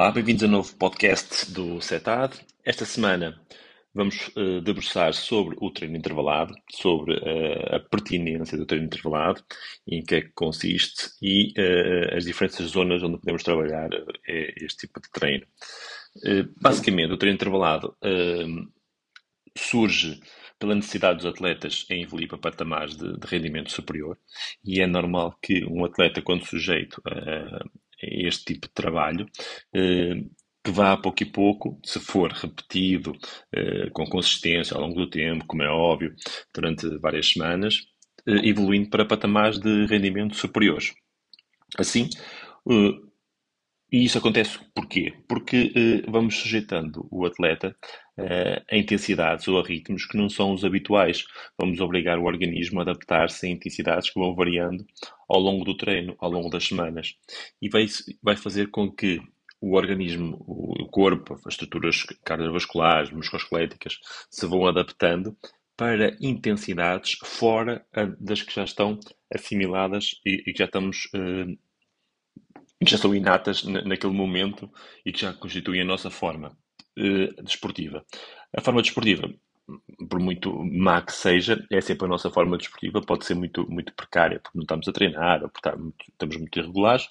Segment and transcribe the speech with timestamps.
[0.00, 2.40] Olá, bem-vindos a novo podcast do CETAD.
[2.64, 3.38] Esta semana
[3.92, 9.44] vamos uh, debruçar sobre o treino intervalado, sobre uh, a pertinência do treino intervalado,
[9.86, 13.90] em que é que consiste e uh, as diferentes zonas onde podemos trabalhar
[14.26, 15.46] este tipo de treino.
[16.58, 17.94] basicamente, o treino intervalado
[19.54, 20.18] surge
[20.58, 24.16] pela necessidade dos atletas em evoluir para patamares de, de rendimento superior
[24.64, 27.62] e é normal que um atleta, quando sujeito a
[28.02, 29.26] este tipo de trabalho,
[29.74, 30.24] eh,
[30.64, 33.12] que vá a pouco e pouco, se for repetido
[33.52, 36.14] eh, com consistência ao longo do tempo, como é óbvio,
[36.54, 37.86] durante várias semanas,
[38.26, 40.92] eh, evoluindo para patamares de rendimento superiores.
[41.78, 42.08] Assim,
[43.92, 45.12] e isso acontece porquê?
[45.28, 45.72] Porque
[46.08, 47.74] vamos sujeitando o atleta
[48.70, 51.24] a intensidades ou a ritmos que não são os habituais.
[51.58, 54.84] Vamos obrigar o organismo a adaptar-se a intensidades que vão variando
[55.28, 57.16] ao longo do treino, ao longo das semanas.
[57.60, 57.86] E vai,
[58.22, 59.20] vai fazer com que
[59.60, 63.98] o organismo, o corpo, as estruturas cardiovasculares, musculoesqueléticas,
[64.30, 65.36] se vão adaptando
[65.76, 67.84] para intensidades fora
[68.18, 68.98] das que já estão
[69.32, 71.58] assimiladas e, e que já estamos uh,
[72.86, 74.70] já são inatas naquele momento
[75.04, 76.56] e que já constituem a nossa forma
[76.98, 78.04] uh, desportiva.
[78.56, 79.28] A forma desportiva
[80.08, 83.92] por muito má que seja, é sempre a nossa forma desportiva, pode ser muito, muito
[83.94, 87.06] precária, porque não estamos a treinar, ou porque muito, estamos muito irregulares,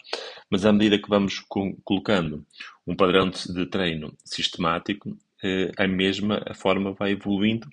[0.50, 2.46] mas à medida que vamos com, colocando
[2.86, 7.68] um padrão de, de treino sistemático, eh, a mesma a forma vai evoluindo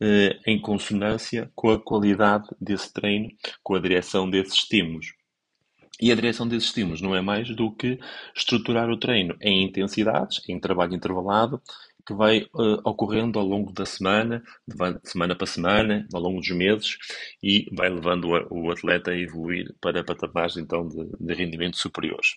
[0.00, 3.28] eh, em consonância com a qualidade desse treino,
[3.62, 5.12] com a direção desses estímulos.
[6.00, 7.98] E a direção desses estímulos não é mais do que
[8.34, 11.60] estruturar o treino em intensidades, em trabalho intervalado,
[12.06, 16.50] que vai uh, ocorrendo ao longo da semana, de semana para semana, ao longo dos
[16.50, 16.96] meses,
[17.42, 22.36] e vai levando o, o atleta a evoluir para patamares então de, de rendimento superiores.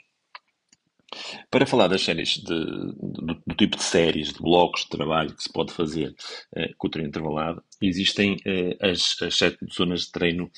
[1.49, 5.43] Para falar das séries, de, do, do, tipo de séries, de blocos de trabalho que
[5.43, 10.11] se pode fazer uh, com o treino intervalado, existem uh, as, as sete zonas de
[10.11, 10.51] treino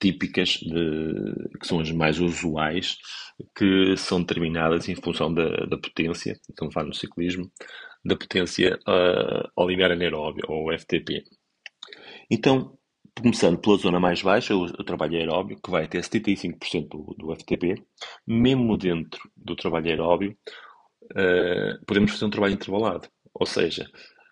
[0.00, 2.96] típicas, de, que são as mais usuais,
[3.56, 7.50] que são determinadas em função da, da potência, então faz no ciclismo,
[8.04, 11.22] da potência uh, limiar anaeróbio, ou FTP.
[12.30, 12.78] Então,
[13.20, 17.34] começando pela zona mais baixa, o, o trabalho aeróbio, que vai até 75% do, do
[17.36, 17.74] FTP,
[18.26, 20.36] mesmo dentro do trabalho aeróbio,
[21.12, 23.08] uh, podemos fazer um trabalho intervalado.
[23.34, 23.86] Ou seja,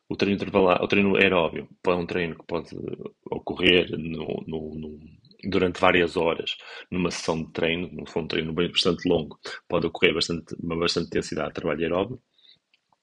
[0.09, 2.71] o treino, intervalado, o treino aeróbio é um treino que pode
[3.31, 4.99] ocorrer no, no, no,
[5.45, 6.57] durante várias horas
[6.91, 9.39] numa sessão de treino, não for um treino bastante longo,
[9.69, 12.23] pode ocorrer bastante, uma bastante intensidade de trabalho aeróbio.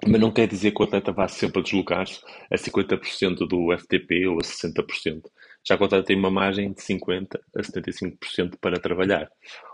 [0.06, 4.28] Mas não quer dizer que o atleta vá sempre a deslocar-se a 50% do FTP
[4.28, 5.22] ou a 60%.
[5.66, 9.30] Já que o atleta tem uma margem de 50% a 75% para trabalhar,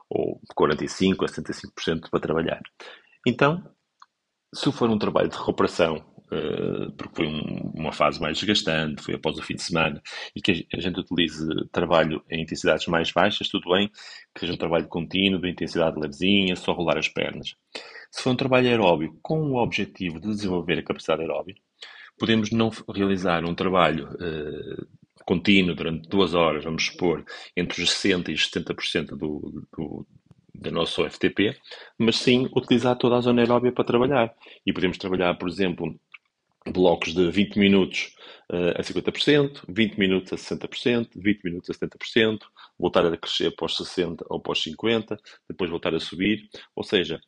[0.09, 2.61] ou de 45% a 75% para trabalhar.
[3.25, 3.63] Então,
[4.53, 6.05] se for um trabalho de recuperação,
[6.97, 10.01] porque foi um, uma fase mais desgastante, foi após o fim de semana,
[10.35, 13.89] e que a gente utilize trabalho em intensidades mais baixas, tudo bem,
[14.33, 17.55] que seja um trabalho contínuo, de intensidade levezinha, só rolar as pernas.
[18.09, 21.55] Se for um trabalho aeróbio com o objetivo de desenvolver a capacidade aeróbia,
[22.17, 24.87] podemos não realizar um trabalho uh,
[25.25, 27.25] contínuo durante duas horas, vamos supor,
[27.55, 30.07] entre os 60% e os 70% do, do,
[30.53, 31.57] do nosso FTP,
[31.97, 34.33] mas sim utilizar toda a zona aeróbia para trabalhar.
[34.65, 35.99] E podemos trabalhar, por exemplo,
[36.67, 38.15] blocos de 20 minutos
[38.51, 42.39] uh, a 50%, 20 minutos a 60%, 20 minutos a 70%,
[42.77, 45.17] voltar a crescer os 60% ou os 50%,
[45.49, 46.49] depois voltar a subir.
[46.75, 47.19] Ou seja,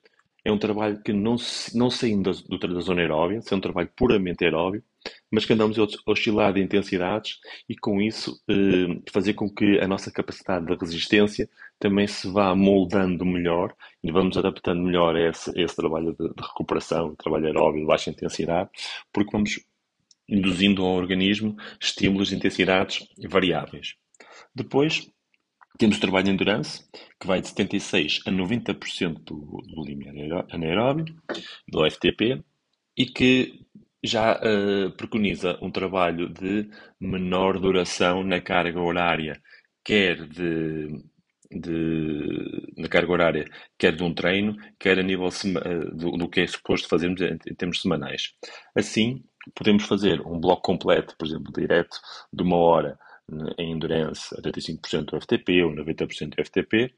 [0.45, 1.35] é um trabalho que não,
[1.73, 4.83] não saindo da, da zona aeróbia, é um trabalho puramente aeróbio,
[5.31, 9.87] mas que andamos a oscilar de intensidades e com isso eh, fazer com que a
[9.87, 11.49] nossa capacidade de resistência
[11.79, 16.41] também se vá moldando melhor e vamos adaptando melhor a esse, esse trabalho de, de,
[16.41, 18.69] recuperação, trabalho aeróbio de baixa intensidade,
[19.11, 19.59] porque vamos
[20.29, 23.95] induzindo ao organismo estímulos de intensidades variáveis.
[24.55, 25.09] Depois,
[25.77, 26.83] temos o trabalho de endurance,
[27.19, 31.05] que vai de 76% a 90% do, do limiar anaeróbio,
[31.67, 32.43] do FTP,
[32.95, 33.65] e que
[34.03, 36.69] já uh, preconiza um trabalho de
[36.99, 39.41] menor duração na carga horária,
[39.83, 40.89] quer de,
[41.49, 43.45] de, na carga horária,
[43.77, 47.37] quer de um treino, quer a nível uh, do, do, que é suposto fazermos em,
[47.47, 48.33] em termos semanais.
[48.75, 49.23] Assim,
[49.55, 51.97] podemos fazer um bloco completo, por exemplo, direto,
[52.31, 52.97] de uma hora
[53.57, 56.93] em endurance 85% do FTP ou 90% do FTP,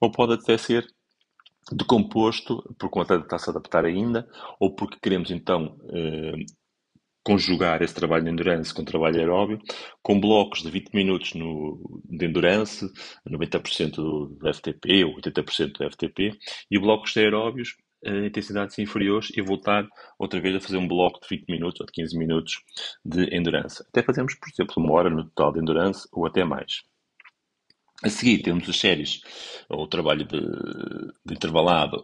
[0.00, 0.84] ou pode até ser
[1.72, 4.28] decomposto porque o atleta está a adaptar ainda,
[4.58, 6.44] ou porque queremos então eh,
[7.22, 9.58] conjugar esse trabalho de endurance com trabalho aeróbio,
[10.02, 12.90] com blocos de 20 minutos no, de endurance,
[13.28, 16.32] 90% do FTP ou 80% do FTP,
[16.70, 17.76] e blocos de aeróbios
[18.06, 19.86] uh, intensidades inferiores e voltar
[20.18, 22.54] outra vez a fazer um bloco de 20 minutos ou de 15 minutos
[23.04, 23.84] de endurance.
[23.88, 26.82] Até fazemos, por exemplo, uma hora no total de endurance ou até mais.
[28.02, 29.20] A seguir temos as séries,
[29.68, 32.02] ou o trabalho de, de intervalado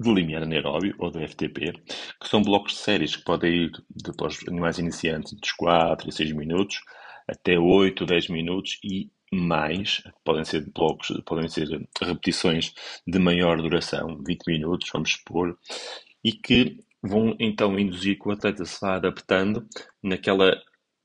[0.00, 1.72] de limiar anaeróbio, ou de FTP,
[2.20, 6.32] que são blocos de séries que podem ir depois animais iniciantes dos 4 a 6
[6.32, 6.80] minutos
[7.28, 11.66] até 8, 10 minutos e mais, podem ser blocos, podem ser
[12.00, 12.72] repetições
[13.06, 15.58] de maior duração, 20 minutos, vamos supor,
[16.22, 19.66] e que vão então induzir que o atleta se vá adaptando
[20.02, 20.56] naquela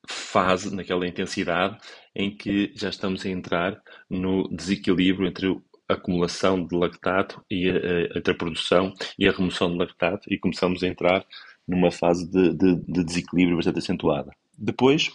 [0.09, 1.77] fase, naquela intensidade
[2.15, 3.79] em que já estamos a entrar
[4.09, 5.47] no desequilíbrio entre
[5.88, 10.38] a acumulação de lactato e a, a, a produção e a remoção de lactato e
[10.38, 11.25] começamos a entrar
[11.67, 14.31] numa fase de, de, de desequilíbrio bastante acentuada.
[14.57, 15.11] Depois,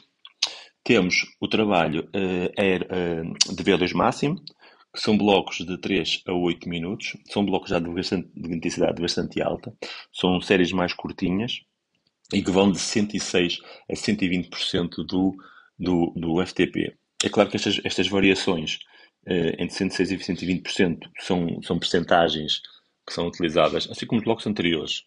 [0.85, 4.37] temos o trabalho uh, uh, de VO2 máximo,
[4.95, 9.03] que são blocos de 3 a 8 minutos, são blocos já de, bastante, de intensidade
[9.03, 9.75] bastante alta,
[10.13, 11.65] são séries mais curtinhas
[12.35, 13.59] e que vão de 106
[13.89, 15.35] a 120% do,
[15.79, 16.97] do, do FTP.
[17.25, 18.79] É claro que estas, estas variações
[19.27, 22.61] uh, entre 106 e 120% são, são percentagens
[23.07, 25.03] que são utilizadas, assim como os blocos anteriores,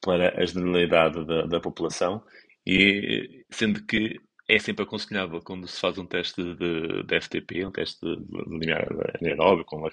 [0.00, 2.22] para a generalidade da, da população,
[2.66, 4.18] e sendo que
[4.50, 8.50] é sempre aconselhável quando se faz um teste de, de FTP, um teste de, de
[8.50, 8.86] limiar
[9.20, 9.88] anaeróbio, com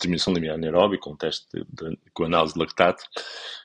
[0.00, 3.02] diminuição de limiar anaeróbio, com um teste de, com análise de lactato,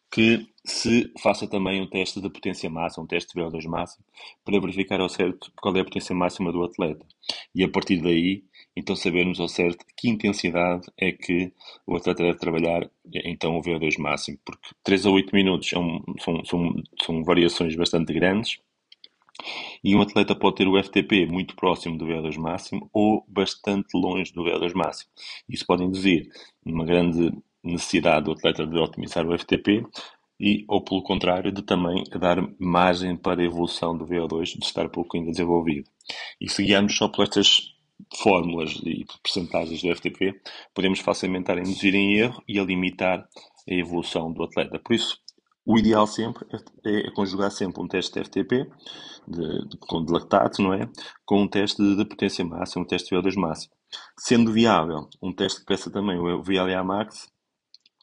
[0.09, 4.05] que se faça também um teste de potência máxima, um teste de VO2 máximo,
[4.45, 7.05] para verificar ao certo qual é a potência máxima do atleta.
[7.53, 8.43] E a partir daí,
[8.75, 11.51] então sabermos ao certo que intensidade é que
[11.85, 12.89] o atleta deve trabalhar,
[13.25, 16.73] então o VO2 máximo, porque 3 a 8 minutos são, são, são,
[17.03, 18.59] são variações bastante grandes,
[19.83, 24.33] e um atleta pode ter o FTP muito próximo do VO2 máximo ou bastante longe
[24.33, 25.11] do VO2 máximo.
[25.47, 26.29] Isso pode induzir
[26.65, 27.31] uma grande
[27.63, 29.85] necessidade do atleta de otimizar o FTP
[30.39, 34.87] e, ou pelo contrário, de também dar margem para a evolução do VO2 de estar
[34.89, 35.89] pouco ainda desenvolvido.
[36.39, 37.75] E se guiarmos só por estas
[38.15, 40.39] fórmulas e percentagens do FTP,
[40.73, 43.27] podemos facilmente estar a induzir em erro e a limitar
[43.69, 44.79] a evolução do atleta.
[44.79, 45.19] Por isso,
[45.67, 46.45] o ideal sempre
[46.85, 48.69] é, é, conjugar sempre um teste de FTP,
[49.27, 50.89] de, de, de lactato, não é?
[51.25, 53.73] Com um teste de, de potência máxima, um teste de VO2 máximo.
[54.17, 57.27] Sendo viável, um teste que peça também o VLA max,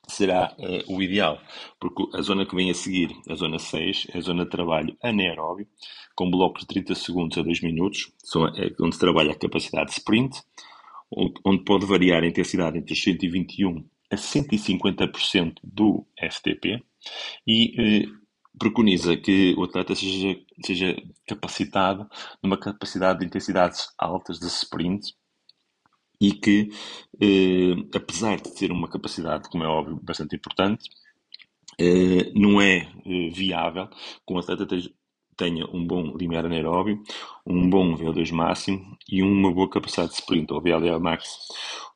[0.06, 1.40] será uh, o ideal,
[1.80, 4.94] porque a zona que vem a seguir, a zona 6, é a zona de trabalho
[5.02, 5.66] anaeróbio,
[6.14, 9.86] com blocos de 30 segundos a 2 minutos, são, é onde se trabalha a capacidade
[9.86, 10.38] de sprint,
[11.42, 16.84] onde pode variar a intensidade entre os 121 a 150% do FTP,
[17.46, 18.06] e eh,
[18.58, 20.96] preconiza que o atleta seja, seja
[21.26, 22.08] capacitado
[22.42, 25.14] numa capacidade de intensidades altas de sprint
[26.20, 26.70] e que,
[27.20, 30.88] eh, apesar de ter uma capacidade, como é óbvio, bastante importante,
[31.78, 34.66] eh, não é eh, viável que um atleta
[35.36, 37.02] tenha um bom limiar anaeróbio,
[37.46, 41.24] um bom VO2 máximo e uma boa capacidade de sprint, ou VLA max.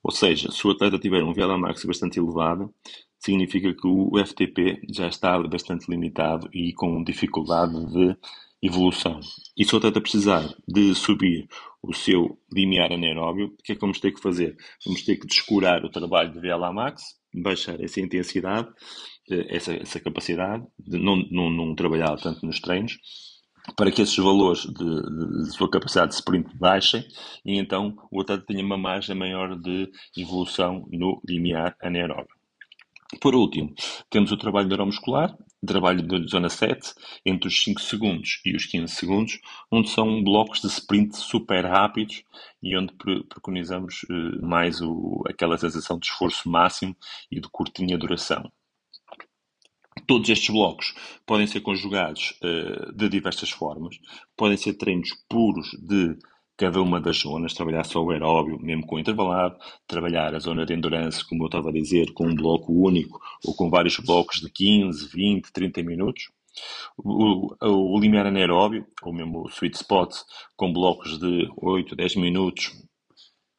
[0.03, 2.75] Ou seja, se o atleta tiver um VLA max bastante elevado,
[3.19, 8.17] significa que o FTP já está bastante limitado e com dificuldade de
[8.63, 9.21] evolução.
[9.57, 11.49] E se o atleta precisar de subir
[11.83, 14.57] o seu limiar anaeróbio, o que é que vamos ter que fazer?
[14.85, 17.03] Vamos ter que descurar o trabalho de VLA max,
[17.35, 18.69] baixar essa intensidade,
[19.31, 22.99] eh, essa, essa capacidade, de não, não, não trabalhar tanto nos treinos,
[23.77, 27.05] para que esses valores de, de, de, sua capacidade de sprint baixem
[27.45, 32.38] e então o atleta tenha uma margem maior de evolução no limiar anaeróbio.
[33.21, 33.75] Por último,
[34.11, 35.35] temos o trabalho neuromuscular,
[35.67, 36.93] trabalho de zona 7,
[37.25, 39.41] entre os 5 segundos e os 15 segundos,
[39.73, 42.23] onde são blocos de sprint super rápidos
[42.63, 42.93] e onde
[43.29, 46.95] preconizamos uh, mais o, aquela sensação de esforço máximo
[47.31, 48.53] e de curtinha duração.
[50.07, 50.95] Todos estes blocos
[51.27, 53.99] podem ser conjugados uh, de diversas formas,
[54.37, 56.15] podem ser treinos puros de
[56.59, 60.75] cada uma das zonas, trabalhar só o aeróbio, mesmo com intervalado, trabalhar a zona de
[60.75, 64.51] endurance, como eu estava a dizer, com um bloco único ou com vários blocos de
[64.51, 66.31] 15, 20, 30 minutos.
[66.97, 70.13] O, o, o limiar anaeróbio, ou mesmo o sweet spot,
[70.57, 72.73] com blocos de 8, 10 minutos,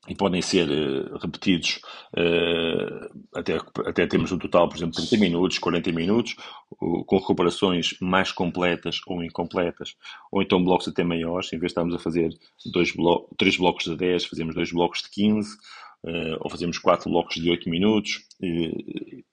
[0.08, 1.82] e podem ser uh, repetidos
[2.18, 6.36] uh, até, até termos um total, por exemplo, 30 minutos, 40 minutos,
[6.82, 9.96] uh, com recuperações mais completas ou incompletas,
[10.32, 12.30] ou então blocos até maiores, em vez de estarmos a fazer
[12.72, 15.58] dois blo três blocos de 10, fazemos dois blocos de 15, uh,
[16.40, 18.22] ou fazemos quatro blocos de 8 minutos.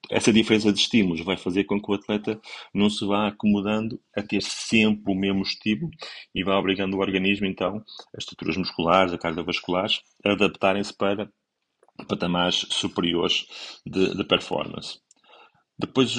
[0.09, 2.39] Essa diferença de estímulos vai fazer com que o atleta
[2.73, 5.91] não se vá acomodando a ter sempre o mesmo estímulo
[6.35, 7.83] e vá obrigando o organismo, então,
[8.15, 11.29] as estruturas musculares, a cardiovasculares, a adaptarem-se para
[12.07, 13.47] patamares superiores
[13.85, 14.99] de, de performance.
[15.79, 16.15] Depois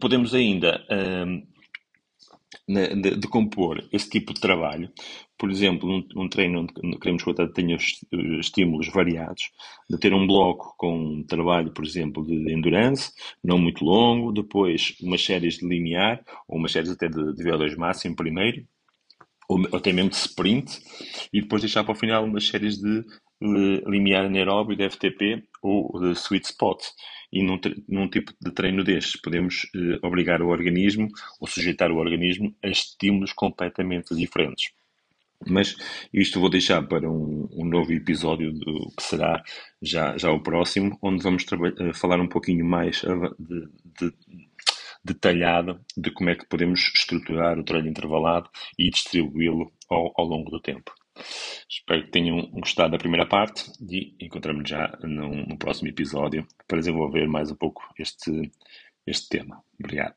[0.00, 0.84] podemos ainda
[3.20, 4.90] decompor esse tipo de trabalho.
[5.36, 7.76] Por exemplo, um, um treino onde queremos que o atleta tenha
[8.40, 9.50] estímulos variados,
[9.88, 13.12] de ter um bloco com um trabalho, por exemplo, de endurance,
[13.42, 17.76] não muito longo, depois umas séries de linear, ou umas séries até de, de VO2
[17.76, 18.66] máximo primeiro,
[19.48, 20.80] ou até mesmo de sprint,
[21.32, 23.04] e depois deixar para o final umas séries de
[23.40, 26.82] limiar anaeróbio, de FTP ou de sweet spot.
[27.32, 31.08] E num, num tipo de treino destes, podemos eh, obrigar o organismo
[31.40, 34.72] ou sujeitar o organismo a estímulos completamente diferentes.
[35.46, 35.76] Mas
[36.12, 39.42] isto vou deixar para um, um novo episódio do que será
[39.80, 43.02] já, já o próximo, onde vamos eh, falar um pouquinho mais
[43.38, 43.68] de,
[44.00, 44.14] de,
[45.04, 50.50] detalhado de como é que podemos estruturar o treino intervalado e distribuí-lo ao, ao longo
[50.50, 50.92] do tempo.
[51.68, 56.78] Espero que tenham gostado da primeira parte e encontramos já no, no próximo episódio para
[56.78, 58.50] desenvolver mais um pouco este,
[59.06, 59.62] este tema.
[59.78, 60.14] Obrigado.